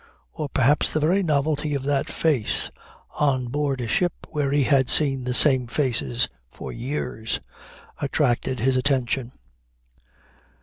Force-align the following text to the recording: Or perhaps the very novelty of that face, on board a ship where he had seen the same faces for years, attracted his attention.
Or 0.33 0.49
perhaps 0.49 0.91
the 0.91 0.99
very 0.99 1.21
novelty 1.21 1.75
of 1.75 1.83
that 1.83 2.07
face, 2.09 2.71
on 3.19 3.49
board 3.49 3.79
a 3.81 3.87
ship 3.87 4.25
where 4.31 4.51
he 4.51 4.63
had 4.63 4.89
seen 4.89 5.25
the 5.25 5.33
same 5.35 5.67
faces 5.67 6.27
for 6.49 6.71
years, 6.71 7.39
attracted 8.01 8.61
his 8.61 8.75
attention. 8.75 9.31